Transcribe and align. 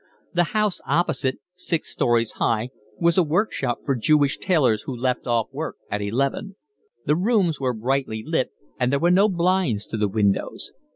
The 0.33 0.45
house 0.57 0.81
opposite, 0.87 1.37
six 1.53 1.89
storeys 1.89 2.31
high, 2.41 2.71
was 2.97 3.19
a 3.19 3.23
workshop 3.23 3.81
for 3.85 3.95
Jewish 3.95 4.39
tailors 4.39 4.81
who 4.87 4.95
left 4.95 5.27
off 5.27 5.45
work 5.51 5.75
at 5.91 6.01
eleven; 6.01 6.55
the 7.05 7.15
rooms 7.15 7.59
were 7.59 7.71
brightly 7.71 8.23
lit 8.25 8.49
and 8.79 8.91
there 8.91 8.97
were 8.97 9.11
no 9.11 9.29
blinds 9.29 9.85
to 9.89 9.97
the 9.97 10.07
windows. 10.09 10.71